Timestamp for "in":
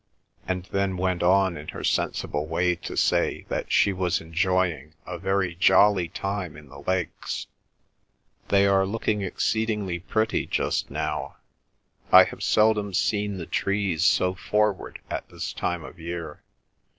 1.55-1.67, 6.57-6.69